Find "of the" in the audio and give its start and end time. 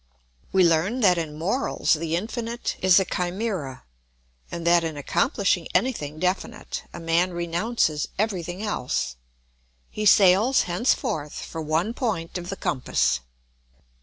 12.39-12.55